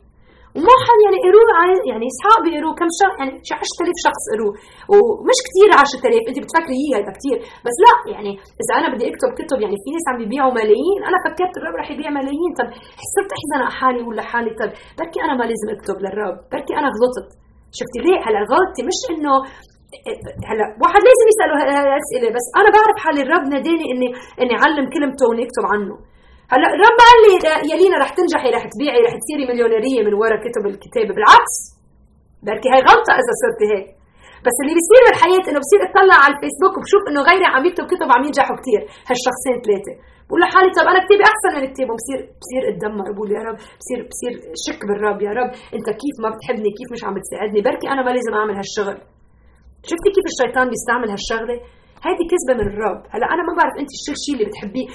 وما 0.56 0.74
حد 0.86 0.98
يعني 1.06 1.18
قروه 1.26 1.50
يعني 1.90 2.06
اصحاب 2.12 2.40
بيقروه 2.44 2.74
كم 2.80 2.90
شخص 3.00 3.16
يعني 3.20 3.32
شي 3.48 3.54
10000 3.54 3.96
شخص 4.06 4.22
قروه 4.32 4.52
ومش 4.92 5.38
كثير 5.46 5.68
10000 5.84 6.28
انت 6.30 6.38
بتفكري 6.44 6.76
هي 6.82 6.88
هيدا 6.96 7.12
كثير 7.18 7.36
بس 7.66 7.76
لا 7.84 7.94
يعني 8.14 8.32
اذا 8.62 8.72
أنا 8.78 8.88
بدي 8.92 9.04
اكتب 9.10 9.30
كتب 9.40 9.58
يعني 9.64 9.76
في 9.82 9.88
ناس 9.94 10.04
عم 10.10 10.16
بيبيعوا 10.22 10.52
ملايين 10.58 10.98
أنا 11.08 11.18
فكرت 11.26 11.54
الرب 11.58 11.74
رح 11.80 11.88
يبيع 11.94 12.10
ملايين 12.18 12.50
طب 12.58 12.68
صرت 13.14 13.30
احزن 13.36 13.58
على 13.64 13.72
حالي 13.80 14.00
ولا 14.06 14.20
لحالي 14.24 14.50
طب 14.60 14.70
بركي 14.98 15.18
أنا 15.26 15.34
ما 15.38 15.44
لازم 15.50 15.68
اكتب 15.76 15.96
للرب 16.04 16.36
بركي 16.52 16.72
أنا 16.80 16.88
غلطت 16.96 17.28
شفتي 17.78 17.98
ليه 18.04 18.18
هلا 18.26 18.40
غلطتي 18.50 18.82
مش 18.88 18.98
انه 19.12 19.34
هلا 20.50 20.66
واحد 20.82 21.00
لازم 21.08 21.26
يساله 21.32 21.54
هالاسئله 21.62 22.28
بس 22.36 22.46
أنا 22.60 22.68
بعرف 22.76 22.96
حالي 23.04 23.20
الرب 23.24 23.44
ناداني 23.54 23.86
اني 23.92 24.08
اني 24.42 24.54
اعلم 24.62 24.86
كلمته 24.94 25.24
وني 25.30 25.42
اكتب 25.46 25.64
عنه 25.72 25.94
هلا 26.52 26.68
الرب 26.74 26.98
قال 27.08 27.18
لي 27.24 27.32
يا 27.70 27.76
لينا 27.80 27.96
رح 28.02 28.10
تنجحي 28.16 28.50
رح 28.56 28.64
تبيعي 28.72 29.00
رح 29.06 29.14
تصيري 29.20 29.44
مليونيرية 29.50 30.00
من 30.06 30.14
ورا 30.20 30.36
كتب 30.44 30.64
الكتاب. 30.72 31.06
بالعكس 31.16 31.54
بركي 32.46 32.68
هي 32.74 32.80
غلطة 32.88 33.12
إذا 33.20 33.32
صرتي 33.42 33.66
هيك. 33.72 33.86
بس 34.46 34.56
اللي 34.62 34.74
بيصير 34.78 35.02
بالحياة 35.06 35.44
إنه 35.48 35.60
بصير 35.64 35.80
اطلع 35.86 36.16
على 36.24 36.32
الفيسبوك 36.34 36.74
وبشوف 36.76 37.02
إنه 37.08 37.20
غيري 37.28 37.46
عم 37.54 37.64
يكتب 37.68 37.84
كتب 37.92 38.08
عم 38.14 38.22
ينجحوا 38.26 38.56
كثير 38.60 38.80
هالشخصين 39.08 39.56
ثلاثة. 39.64 39.94
بقول 40.26 40.40
لحالي 40.42 40.70
طب 40.78 40.86
أنا 40.92 41.00
كتابي 41.04 41.24
احسن 41.30 41.50
من 41.56 41.62
كتابه 41.72 41.92
بصير 42.00 42.18
بصير 42.42 42.62
أتدمر. 42.70 43.06
بقول 43.14 43.28
يا 43.36 43.42
رب 43.48 43.56
بصير 43.80 43.98
بصير 44.10 44.32
شك 44.64 44.80
بالرب. 44.88 45.18
يا 45.28 45.32
رب 45.38 45.50
أنت 45.76 45.88
كيف 46.02 46.16
ما 46.24 46.28
بتحبني 46.34 46.70
كيف 46.78 46.88
مش 46.94 47.02
عم 47.06 47.14
بتساعدني؟ 47.18 47.60
بركي 47.68 47.86
أنا 47.94 48.02
ما 48.06 48.10
لازم 48.16 48.32
أعمل 48.38 48.54
هالشغل. 48.60 48.98
شفتي 49.90 50.08
كيف 50.16 50.26
الشيطان 50.32 50.66
بيستعمل 50.72 51.08
هالشغلة؟ 51.14 51.56
هيدي 52.04 52.24
كذبة 52.32 52.54
من 52.60 52.66
الرب. 52.72 53.00
هلا 53.14 53.26
أنا 53.34 53.42
ما 53.48 53.52
بعرف 53.58 53.74
أنت 53.80 53.90
شو 54.04 54.12
الشيء 54.18 54.34
اللي 54.34 54.46
بتحبيه 54.50 54.86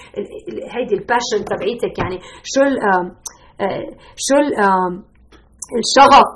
هيدي 0.76 0.96
الباشن 1.00 1.40
تبعيتك 1.52 1.94
يعني. 2.02 2.18
شو 2.52 2.62
ال 2.70 2.76
آه، 2.90 3.06
شو 4.26 4.36
ال 4.44 4.50
الشغف 5.82 6.30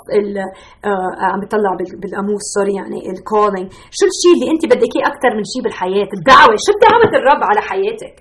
آه، 0.90 1.12
عم 1.34 1.40
بيطلع 1.40 1.72
بالقاموس 2.02 2.44
sorry 2.56 2.74
يعني 2.80 3.00
ال 3.12 3.19
calling 3.19 3.68
شو 3.98 4.06
الشيء 4.14 4.34
اللي 4.36 4.48
أنت 4.54 4.64
بدك 4.72 4.92
إياه 4.96 5.08
أكثر 5.12 5.32
من 5.38 5.46
شيء 5.52 5.62
بالحياة؟ 5.66 6.10
الدعوة. 6.18 6.56
شو 6.66 6.72
دعوة 6.88 7.12
الرب 7.20 7.42
على 7.50 7.62
حياتك؟ 7.70 8.16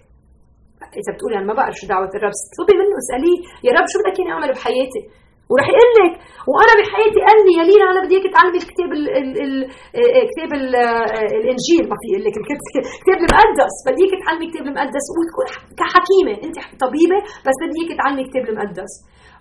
إذا 1.01 1.11
بتقولي 1.15 1.35
أنا 1.39 1.47
ما 1.51 1.55
بعرف 1.59 1.75
شو 1.81 1.87
دعوة 1.93 2.11
الرب. 2.17 2.35
اطلبي 2.53 2.75
منه 2.81 2.97
اسأليه. 3.03 3.39
يا 3.67 3.73
رب 3.77 3.87
شو 3.93 3.97
بدك 4.01 4.17
إياني 4.19 4.33
أعمل 4.35 4.51
بحياتي؟ 4.57 5.03
وراح 5.51 5.69
يقول 5.75 5.93
لك 6.01 6.13
وأنا 6.51 6.73
بحياتي 6.79 7.21
قال 7.27 7.39
لي 7.47 7.53
يا 7.59 7.65
لينا 7.69 7.85
أنا 7.93 8.01
بدي 8.05 8.15
إياك 8.17 8.27
تعلمي 8.35 8.59
الكتاب 8.63 8.91
ال 8.99 9.05
ال 9.21 9.31
ال 9.45 9.53
آه، 9.99 10.23
كتاب 10.31 10.51
ال 10.61 10.67
آه، 10.75 11.31
الإنجيل 11.41 11.83
ما 11.91 11.97
في 12.01 12.07
يقول 12.11 12.25
لك 12.27 12.35
الكتاب 12.41 13.19
المقدس 13.27 13.75
بدي 13.87 14.03
إياك 14.05 14.15
تعلمي 14.25 14.45
الكتاب 14.47 14.65
المقدس 14.71 15.07
وتكون 15.15 15.47
كحكيمة 15.81 16.35
أنت 16.47 16.57
طبيبة 16.85 17.19
بس 17.47 17.57
بدي 17.63 17.77
إياك 17.81 17.93
تعلمي 18.01 18.23
الكتاب 18.25 18.45
المقدس. 18.51 18.93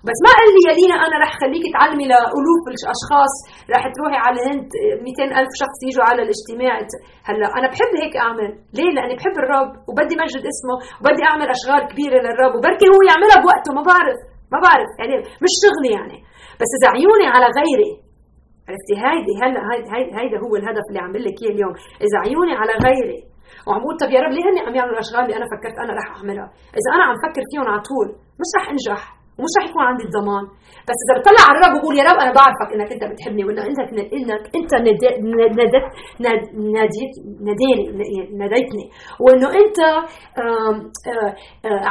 بس 0.07 0.19
ما 0.25 0.31
قال 0.39 0.49
لي 0.55 0.61
يا 0.67 0.73
لينا 0.79 0.95
أنا 1.05 1.15
رح 1.23 1.31
خليك 1.41 1.65
تعلمي 1.75 2.05
لألوف 2.11 2.63
الأشخاص 2.73 3.33
رح 3.73 3.83
تروحي 3.95 4.19
على 4.25 4.35
الهند 4.39 4.67
200 5.07 5.39
ألف 5.39 5.51
شخص 5.61 5.77
يجوا 5.87 6.05
على 6.09 6.21
الاجتماع. 6.25 6.75
هلأ 7.27 7.47
أنا 7.57 7.67
بحب 7.71 7.91
هيك 8.01 8.15
أعمل. 8.25 8.49
ليه؟ 8.77 8.91
لأني 8.95 9.13
بحب 9.17 9.35
الرب 9.43 9.71
وبدي 9.89 10.15
مجد 10.23 10.43
اسمه 10.53 10.75
وبدي 10.99 11.23
أعمل 11.29 11.47
أشغال 11.55 11.81
كبيرة 11.91 12.17
للرب 12.25 12.53
وبركي 12.55 12.87
هو 12.93 12.99
يعملها 13.09 13.37
بوقته 13.43 13.71
ما 13.77 13.83
بعرف. 13.89 14.19
ما 14.53 14.57
بعرف 14.65 14.89
يعني 14.99 15.15
مش 15.43 15.53
شغلي 15.63 15.91
يعني. 15.97 16.17
بس 16.61 16.71
إذا 16.77 16.87
عيوني 16.95 17.27
على 17.35 17.47
غيري 17.59 17.91
عرفتي 18.69 18.95
هيدي 19.05 19.33
هلا 19.41 19.61
هيدا 19.93 20.19
هيدا 20.19 20.37
هو 20.45 20.55
الهدف 20.59 20.85
اللي 20.89 20.99
عم 21.05 21.13
لك 21.17 21.37
إياه 21.43 21.53
اليوم. 21.55 21.73
إذا 22.05 22.17
عيوني 22.25 22.53
على 22.61 22.73
غيري 22.85 23.19
وعم 23.67 23.79
بقول 23.81 23.95
طب 24.01 24.09
يا 24.15 24.19
رب 24.23 24.31
ليه 24.35 24.43
هن 24.49 24.57
عم 24.67 24.75
يعملوا 24.75 24.95
الأشغال 24.97 25.23
اللي 25.25 25.35
أنا 25.39 25.47
فكرت 25.53 25.77
أنا 25.83 25.93
رح 25.99 26.07
أعملها؟ 26.17 26.47
إذا 26.79 26.89
أنا 26.95 27.03
عم 27.09 27.15
فكر 27.25 27.41
فيهم 27.51 27.65
على 27.71 27.81
طول 27.89 28.07
مش 28.41 28.49
رح 28.57 28.65
أنجح. 28.73 29.01
ومش 29.39 29.53
رح 29.59 29.65
يكون 29.69 29.83
عندي 29.89 30.03
الضمان. 30.09 30.45
بس 30.87 30.99
إذا 31.03 31.13
بطلع 31.19 31.43
على 31.47 31.55
الرب 31.57 31.73
وبقول 31.75 31.93
يا 31.99 32.03
رب 32.09 32.19
أنا 32.23 32.33
بعرفك 32.37 32.69
إنك 32.75 32.89
أنت 32.95 33.03
بتحبني 33.11 33.43
وإنك 33.45 33.65
أنت 33.69 33.79
إنك 34.17 34.43
أنت 34.57 34.71
ناديت 34.85 35.15
ناديت 36.75 37.13
ناديني 37.47 37.83
ناديتني. 38.41 38.85
وإنه 39.23 39.47
أنت 39.61 39.79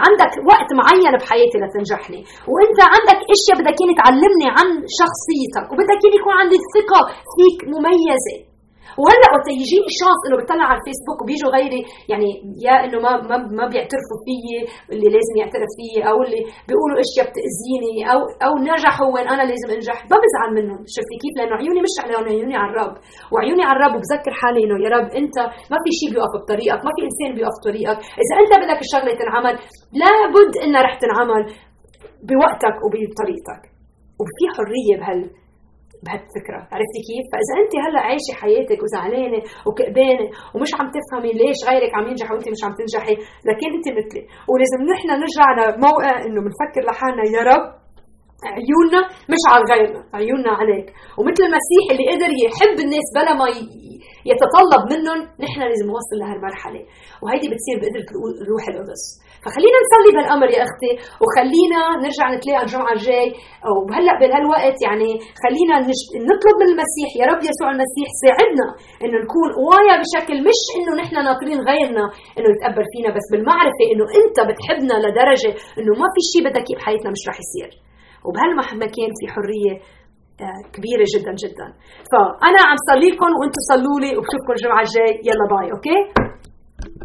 عندك 0.05 0.33
وقت 0.53 0.69
معين 0.81 1.13
بحياتي 1.21 1.57
لتنجحني. 1.63 2.21
وأنت 2.53 2.79
عندك 2.95 3.21
إشياء 3.35 3.57
بدك 3.61 3.81
تعلمني 4.01 4.49
عن 4.57 4.69
شخصيتك. 5.01 5.67
وبدك 5.73 6.03
يكون 6.19 6.35
عندي 6.41 6.59
ثقة 6.75 7.01
فيك 7.35 7.59
مميزة. 7.75 8.48
وهلا 9.03 9.29
وقت 9.35 9.47
يجيني 9.63 9.91
شانس 10.01 10.21
إنه 10.27 10.37
بطلع 10.41 10.65
على 10.71 10.79
الفيسبوك 10.81 11.19
وبيجوا 11.23 11.51
غيري 11.57 11.83
يعني 12.13 12.29
يا 12.67 12.75
إنه 12.85 12.99
ما 13.05 13.13
ما 13.31 13.37
ما 13.59 13.65
بيعترفوا 13.73 14.19
فيي 14.27 14.57
اللي 14.93 15.09
لازم 15.17 15.35
يعترف 15.41 15.71
فيي 15.79 15.99
أو 16.11 16.17
اللي 16.25 16.43
بيقولوا 16.69 16.97
إشياء 17.05 17.25
بتأذيني 17.31 17.95
أو 18.13 18.19
أو 18.47 18.53
نجحوا 18.69 19.11
وين 19.15 19.27
أنا 19.35 19.45
لازم 19.51 19.69
أنجح. 19.77 19.99
ما 20.13 20.17
بزعل 20.23 20.51
منهم. 20.59 20.81
شفتي 20.97 21.17
كيف؟ 21.23 21.35
لأنه 21.39 21.55
عيوني 21.61 21.81
مش 21.87 21.95
عليهم 22.03 22.25
عيوني 22.33 22.57
على 22.61 22.71
الرب. 22.73 22.95
وعيوني 23.33 23.63
على 23.69 23.77
الرب 23.79 23.95
وبذكر 23.97 24.33
حالي 24.41 24.61
إنه 24.65 24.77
يا 24.85 24.91
رب 24.97 25.09
أنت 25.21 25.37
ما 25.73 25.79
في 25.85 25.91
شيء 25.99 26.09
بيوقف 26.13 26.33
بطريقك 26.43 26.81
ما 26.87 26.93
في 26.97 27.01
إنسان 27.09 27.31
بيوقف 27.37 27.57
بطريقك 27.61 27.99
إذا 28.23 28.35
أنت 28.43 28.53
بدك 28.63 28.81
الشغله 28.87 29.13
تنعمل 29.21 29.55
لابد 30.01 30.53
إنها 30.65 30.81
رح 30.87 30.95
تنعمل 31.05 31.43
بوقتك 32.29 32.77
وبطريقتك. 32.85 33.63
وفي 34.21 34.45
حرية 34.55 34.95
بهال 35.01 35.21
بهالفكره 36.05 36.61
عرفتي 36.75 37.01
كيف؟ 37.09 37.25
فإذا 37.33 37.55
انت 37.63 37.73
هلأ 37.85 38.01
عايشة 38.09 38.33
حياتك 38.43 38.79
وزعلانة 38.85 39.41
وكئبانة 39.67 40.27
ومش 40.55 40.71
عم 40.79 40.87
تفهمي 40.97 41.33
ليش 41.41 41.59
غيرك 41.69 41.93
عم 41.97 42.05
ينجح 42.11 42.29
وانت 42.33 42.49
مش 42.55 42.63
عم 42.67 42.73
تنجحي 42.81 43.15
لكن 43.49 43.69
انت 43.77 43.87
مثلي 43.99 44.23
ولازم 44.51 44.81
نحن 44.93 45.09
نرجع 45.23 45.47
لموقع 45.59 46.15
إنه 46.27 46.41
بنفكر 46.47 46.83
لحالنا 46.89 47.25
يا 47.37 47.43
رب 47.51 47.65
عيوننا 48.47 49.01
مش 49.33 49.43
على 49.53 49.63
غيرنا 49.73 50.01
عيوننا 50.15 50.53
عليك. 50.61 50.87
ومثل 51.19 51.43
المسيح 51.49 51.85
اللي 51.93 52.05
قدر 52.13 52.31
يحب 52.47 52.77
الناس 52.87 53.07
بلا 53.17 53.33
ما 53.41 53.47
يتطلب 54.31 54.83
منهم 54.93 55.19
نحن 55.45 55.61
لازم 55.71 55.87
نوصل 55.93 56.17
لهالمرحله 56.21 56.83
وهيدي 57.23 57.47
بتصير 57.53 57.77
بقدرة 57.81 58.09
الروح 58.43 58.65
القدس. 58.73 59.03
فخلينا 59.45 59.79
نصلي 59.85 60.11
بهالامر 60.15 60.49
يا 60.57 60.63
أختي 60.69 60.93
وخلينا 61.23 61.81
نرجع 62.05 62.27
نتلاقى 62.37 62.63
الجمعة 62.67 62.93
الجاي. 62.99 63.29
وهلا 63.89 64.13
بهالوقت 64.21 64.79
يعني 64.87 65.11
خلينا 65.43 65.75
نطلب 66.31 66.57
من 66.61 66.69
المسيح 66.73 67.09
يا 67.21 67.25
رب 67.31 67.41
يسوع 67.51 67.69
المسيح 67.75 68.09
ساعدنا 68.23 68.67
إنه 69.05 69.17
نكون 69.25 69.49
قوايا 69.61 69.95
بشكل 70.03 70.37
مش 70.49 70.61
إنه 70.77 70.93
نحن 71.03 71.15
ناطرين 71.29 71.59
غيرنا 71.71 72.05
إنه 72.37 72.49
يتقبل 72.55 72.85
فينا 72.93 73.11
بس 73.17 73.27
بالمعرفة 73.33 73.83
إنه 73.93 74.05
أنت 74.21 74.37
بتحبنا 74.49 74.95
لدرجة 75.05 75.51
إنه 75.79 75.93
ما 76.01 76.09
في 76.15 76.21
شيء 76.31 76.43
بدك 76.49 76.67
بحياتنا 76.77 77.11
مش 77.15 77.23
رح 77.31 77.39
يصير. 77.45 77.71
وبهالمكان 78.27 79.11
في 79.19 79.25
حرية 79.35 79.75
آه، 80.47 80.61
كبيرة 80.75 81.05
جدا 81.15 81.33
جدا. 81.43 81.69
فأنا 82.11 82.61
عم 82.69 82.79
صلي 82.91 83.09
لكم 83.13 83.31
وأنتم 83.39 83.63
صلوا 83.73 83.99
لي 84.03 84.11
وبشوفكم 84.17 84.53
الجمعة 84.57 84.83
الجاي. 84.87 85.13
يلا 85.29 85.47
باي 85.53 85.67
okay؟ 85.75 85.99